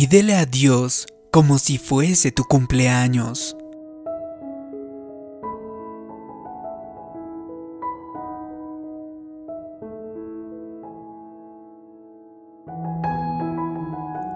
[0.00, 3.56] Pídele a Dios como si fuese tu cumpleaños.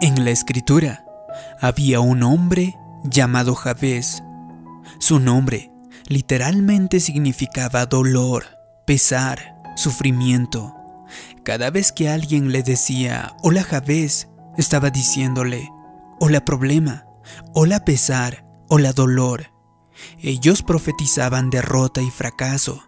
[0.01, 1.05] En la escritura
[1.61, 4.25] había un hombre llamado Javés.
[4.99, 5.71] Su nombre
[6.09, 8.47] literalmente significaba dolor,
[8.85, 10.75] pesar, sufrimiento.
[11.45, 14.27] Cada vez que alguien le decía, hola Javés,
[14.57, 15.71] estaba diciéndole,
[16.21, 17.07] hola problema,
[17.55, 19.53] hola pesar, hola dolor.
[20.21, 22.83] Ellos profetizaban derrota y fracaso.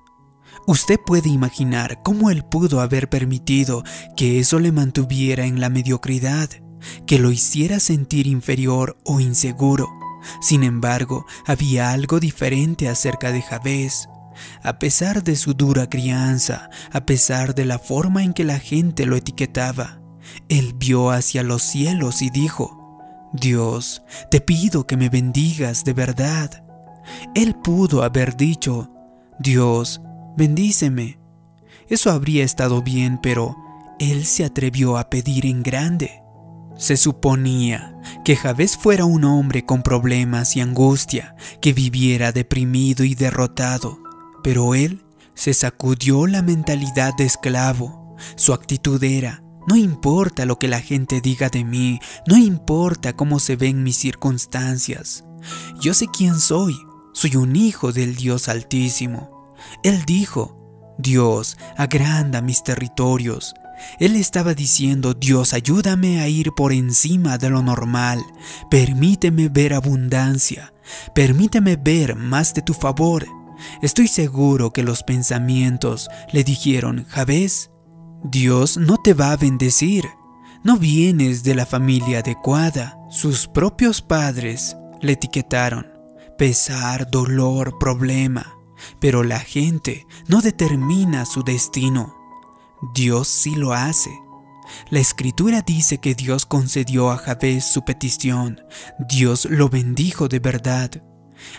[0.66, 3.82] Usted puede imaginar cómo él pudo haber permitido
[4.16, 6.48] que eso le mantuviera en la mediocridad,
[7.06, 9.88] que lo hiciera sentir inferior o inseguro.
[10.40, 14.08] Sin embargo, había algo diferente acerca de Javés.
[14.62, 19.06] A pesar de su dura crianza, a pesar de la forma en que la gente
[19.06, 20.00] lo etiquetaba,
[20.48, 22.98] él vio hacia los cielos y dijo,
[23.32, 26.64] Dios, te pido que me bendigas de verdad.
[27.34, 28.90] Él pudo haber dicho,
[29.38, 30.00] Dios,
[30.36, 31.18] bendíceme.
[31.88, 33.56] Eso habría estado bien, pero
[33.98, 36.22] él se atrevió a pedir en grande.
[36.76, 43.14] Se suponía que Javés fuera un hombre con problemas y angustia, que viviera deprimido y
[43.14, 44.00] derrotado,
[44.42, 48.16] pero él se sacudió la mentalidad de esclavo.
[48.36, 53.38] Su actitud era, no importa lo que la gente diga de mí, no importa cómo
[53.38, 55.24] se ven mis circunstancias.
[55.80, 56.76] Yo sé quién soy,
[57.12, 59.54] soy un hijo del Dios Altísimo.
[59.82, 63.54] Él dijo, Dios, agranda mis territorios.
[63.98, 68.20] Él estaba diciendo, Dios, ayúdame a ir por encima de lo normal.
[68.70, 70.72] Permíteme ver abundancia.
[71.14, 73.26] Permíteme ver más de tu favor.
[73.82, 77.70] Estoy seguro que los pensamientos le dijeron, Javés,
[78.26, 80.08] Dios no te va a bendecir.
[80.62, 82.98] No vienes de la familia adecuada.
[83.10, 85.86] Sus propios padres le etiquetaron.
[86.38, 88.54] Pesar, dolor, problema.
[88.98, 92.14] Pero la gente no determina su destino.
[92.94, 94.10] Dios sí lo hace.
[94.88, 98.62] La escritura dice que Dios concedió a Javés su petición.
[99.06, 100.90] Dios lo bendijo de verdad.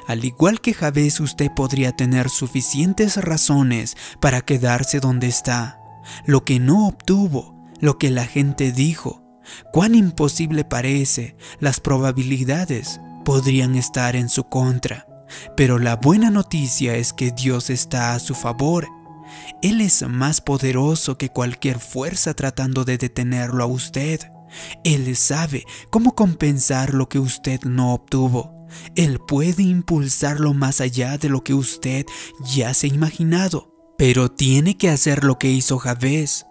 [0.08, 5.85] Al igual que Javés, usted podría tener suficientes razones para quedarse donde está
[6.26, 9.24] lo que no obtuvo, lo que la gente dijo.
[9.72, 15.08] Cuán imposible parece, las probabilidades podrían estar en su contra.
[15.58, 18.88] Pero la buena noticia es que Dios está a su favor.
[19.62, 24.22] Él es más poderoso que cualquier fuerza tratando de detenerlo a usted.
[24.84, 28.68] Él sabe cómo compensar lo que usted no obtuvo.
[28.96, 32.06] Él puede impulsarlo más allá de lo que usted
[32.54, 33.75] ya se ha imaginado.
[33.98, 36.46] Pero tiene que hacer lo que hizo Javés,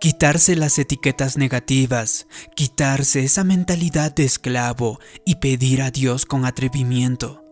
[0.00, 7.44] quitarse las etiquetas negativas, quitarse esa mentalidad de esclavo y pedir a Dios con atrevimiento.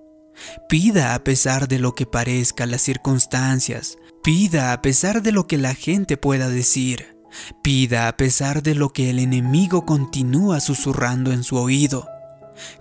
[0.68, 5.58] Pida a pesar de lo que parezca las circunstancias, pida a pesar de lo que
[5.58, 7.16] la gente pueda decir,
[7.62, 12.06] pida a pesar de lo que el enemigo continúa susurrando en su oído.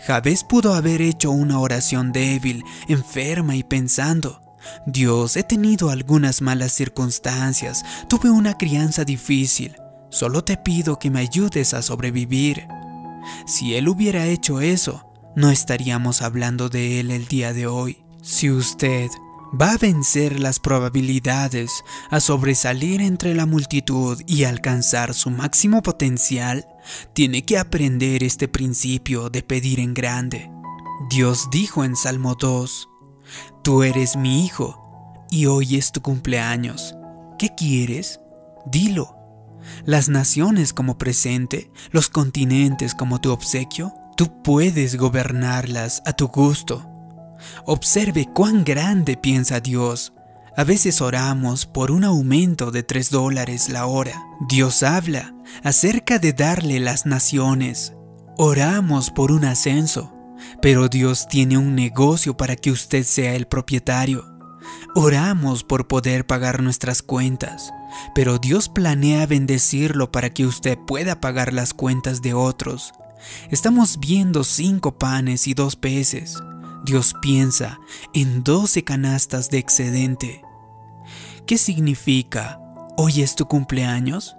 [0.06, 4.42] Javés pudo haber hecho una oración débil, enferma y pensando,
[4.86, 9.76] Dios, he tenido algunas malas circunstancias, tuve una crianza difícil,
[10.10, 12.68] solo te pido que me ayudes a sobrevivir.
[13.46, 18.04] Si Él hubiera hecho eso, no estaríamos hablando de Él el día de hoy.
[18.22, 19.10] Si usted
[19.60, 26.68] va a vencer las probabilidades, a sobresalir entre la multitud y alcanzar su máximo potencial,
[27.14, 30.50] tiene que aprender este principio de pedir en grande.
[31.10, 32.90] Dios dijo en Salmo 2,
[33.68, 36.96] Tú eres mi hijo y hoy es tu cumpleaños.
[37.38, 38.22] ¿Qué quieres?
[38.66, 39.18] Dilo.
[39.84, 46.90] Las naciones como presente, los continentes como tu obsequio, tú puedes gobernarlas a tu gusto.
[47.66, 50.14] Observe cuán grande piensa Dios.
[50.56, 54.14] A veces oramos por un aumento de tres dólares la hora.
[54.48, 57.92] Dios habla acerca de darle las naciones.
[58.38, 60.17] Oramos por un ascenso.
[60.62, 64.26] Pero Dios tiene un negocio para que usted sea el propietario.
[64.96, 67.72] Oramos por poder pagar nuestras cuentas,
[68.16, 72.94] pero Dios planea bendecirlo para que usted pueda pagar las cuentas de otros.
[73.50, 76.38] Estamos viendo cinco panes y dos peces.
[76.84, 77.80] Dios piensa
[78.14, 80.42] en doce canastas de excedente.
[81.46, 82.60] ¿Qué significa?
[82.98, 84.36] ¿Hoy es tu cumpleaños?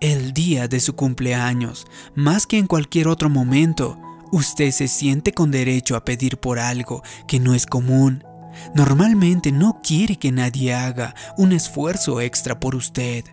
[0.00, 4.00] El día de su cumpleaños, más que en cualquier otro momento,
[4.32, 8.24] Usted se siente con derecho a pedir por algo que no es común.
[8.74, 13.24] Normalmente no quiere que nadie haga un esfuerzo extra por usted,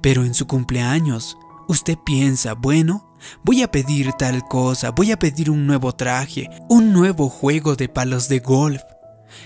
[0.00, 1.36] pero en su cumpleaños
[1.68, 3.14] usted piensa, bueno,
[3.44, 7.88] voy a pedir tal cosa, voy a pedir un nuevo traje, un nuevo juego de
[7.88, 8.82] palos de golf.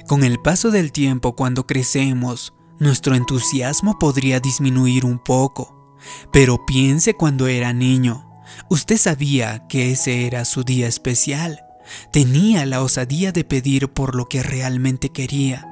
[0.06, 5.96] Con el paso del tiempo, cuando crecemos, nuestro entusiasmo podría disminuir un poco.
[6.32, 8.31] Pero piense cuando era niño.
[8.68, 11.64] Usted sabía que ese era su día especial.
[12.10, 15.68] Tenía la osadía de pedir por lo que realmente quería.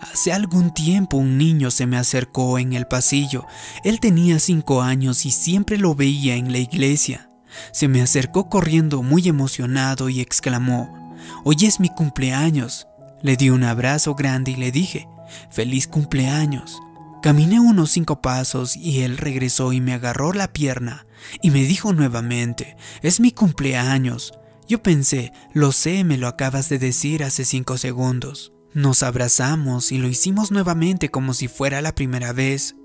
[0.00, 3.46] Hace algún tiempo un niño se me acercó en el pasillo.
[3.82, 7.30] Él tenía cinco años y siempre lo veía en la iglesia.
[7.72, 12.86] Se me acercó corriendo muy emocionado y exclamó, Hoy es mi cumpleaños.
[13.22, 15.08] Le di un abrazo grande y le dije,
[15.50, 16.80] Feliz cumpleaños.
[17.24, 21.06] Caminé unos cinco pasos y él regresó y me agarró la pierna
[21.40, 24.34] y me dijo nuevamente, es mi cumpleaños.
[24.68, 28.52] Yo pensé, lo sé, me lo acabas de decir hace cinco segundos.
[28.74, 32.76] Nos abrazamos y lo hicimos nuevamente como si fuera la primera vez.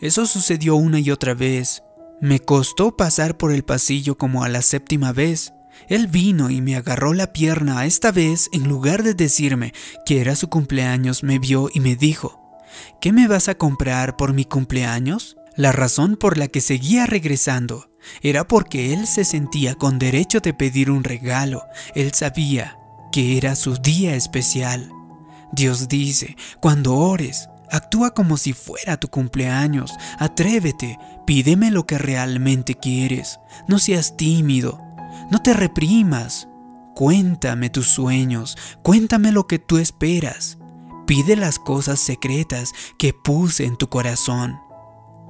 [0.00, 1.84] Eso sucedió una y otra vez.
[2.20, 5.52] Me costó pasar por el pasillo como a la séptima vez.
[5.88, 7.86] Él vino y me agarró la pierna.
[7.86, 9.72] Esta vez, en lugar de decirme
[10.04, 12.43] que era su cumpleaños, me vio y me dijo,
[13.00, 15.36] ¿Qué me vas a comprar por mi cumpleaños?
[15.56, 17.90] La razón por la que seguía regresando
[18.22, 21.64] era porque él se sentía con derecho de pedir un regalo.
[21.94, 22.78] Él sabía
[23.12, 24.90] que era su día especial.
[25.52, 29.92] Dios dice, cuando ores, actúa como si fuera tu cumpleaños.
[30.18, 33.38] Atrévete, pídeme lo que realmente quieres.
[33.68, 34.80] No seas tímido,
[35.30, 36.48] no te reprimas.
[36.94, 40.58] Cuéntame tus sueños, cuéntame lo que tú esperas.
[41.06, 44.58] Pide las cosas secretas que puse en tu corazón.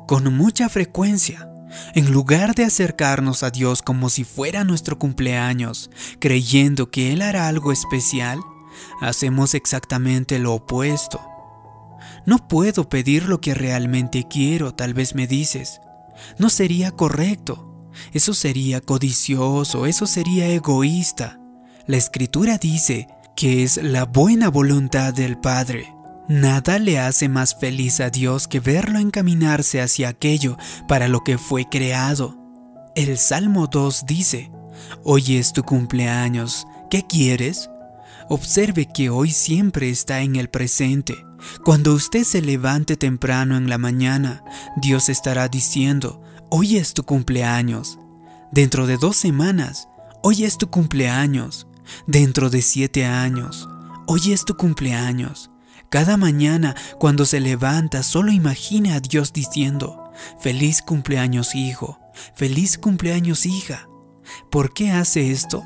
[0.07, 1.49] Con mucha frecuencia,
[1.95, 5.91] en lugar de acercarnos a Dios como si fuera nuestro cumpleaños,
[6.21, 8.39] creyendo que Él hará algo especial,
[9.01, 11.21] hacemos exactamente lo opuesto.
[12.27, 15.81] No puedo pedir lo que realmente quiero, tal vez me dices.
[16.39, 17.91] No sería correcto.
[18.13, 21.41] Eso sería codicioso, eso sería egoísta.
[21.87, 25.93] La escritura dice que es la buena voluntad del Padre.
[26.29, 30.57] Nada le hace más feliz a Dios que verlo encaminarse hacia aquello
[30.89, 32.37] para lo que fue creado.
[32.95, 34.51] El Salmo 2 dice,
[35.03, 37.71] Hoy es tu cumpleaños, ¿qué quieres?
[38.29, 41.15] Observe que hoy siempre está en el presente.
[41.63, 44.43] Cuando usted se levante temprano en la mañana,
[44.77, 47.99] Dios estará diciendo, Hoy es tu cumpleaños.
[48.51, 49.89] Dentro de dos semanas,
[50.23, 51.67] hoy es tu cumpleaños
[52.07, 53.69] dentro de siete años.
[54.07, 55.51] Hoy es tu cumpleaños.
[55.91, 60.11] Cada mañana cuando se levanta solo imagine a Dios diciendo,
[60.41, 61.99] feliz cumpleaños hijo,
[62.35, 63.89] feliz cumpleaños hija.
[64.51, 65.63] ¿Por qué hace esto?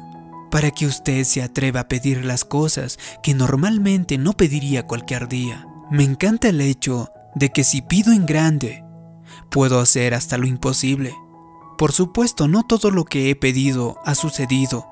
[0.51, 5.67] Para que usted se atreva a pedir las cosas que normalmente no pediría cualquier día.
[5.91, 8.85] Me encanta el hecho de que si pido en grande,
[9.51, 11.15] puedo hacer hasta lo imposible.
[11.77, 14.87] Por supuesto, no todo lo que he pedido ha sucedido,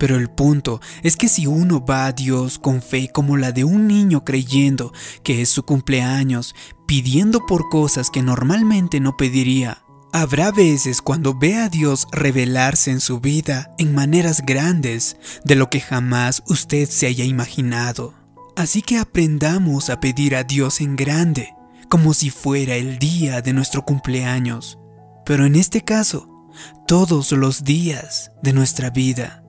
[0.00, 3.64] pero el punto es que si uno va a Dios con fe como la de
[3.64, 6.54] un niño creyendo que es su cumpleaños,
[6.86, 13.00] pidiendo por cosas que normalmente no pediría, habrá veces cuando ve a Dios revelarse en
[13.00, 18.14] su vida en maneras grandes de lo que jamás usted se haya imaginado.
[18.56, 21.54] Así que aprendamos a pedir a Dios en grande,
[21.90, 24.78] como si fuera el día de nuestro cumpleaños,
[25.26, 26.48] pero en este caso,
[26.86, 29.44] todos los días de nuestra vida.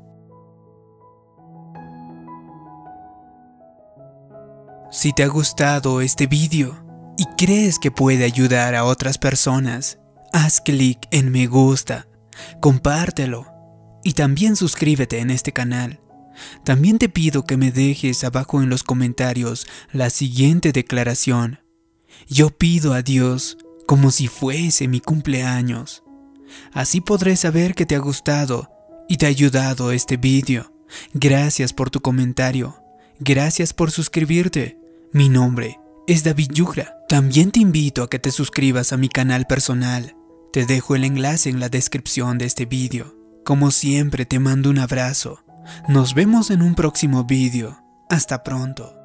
[4.91, 6.83] Si te ha gustado este vídeo
[7.17, 9.99] y crees que puede ayudar a otras personas,
[10.33, 12.09] haz clic en me gusta,
[12.59, 13.47] compártelo
[14.03, 16.01] y también suscríbete en este canal.
[16.65, 21.61] También te pido que me dejes abajo en los comentarios la siguiente declaración.
[22.27, 23.57] Yo pido a Dios
[23.87, 26.03] como si fuese mi cumpleaños.
[26.73, 28.69] Así podré saber que te ha gustado
[29.07, 30.73] y te ha ayudado este vídeo.
[31.13, 32.75] Gracias por tu comentario.
[33.21, 34.80] Gracias por suscribirte.
[35.13, 35.77] Mi nombre
[36.07, 36.95] es David Yugra.
[37.09, 40.15] También te invito a que te suscribas a mi canal personal.
[40.53, 43.13] Te dejo el enlace en la descripción de este vídeo.
[43.43, 45.43] Como siempre te mando un abrazo.
[45.89, 47.83] Nos vemos en un próximo vídeo.
[48.09, 49.00] Hasta pronto.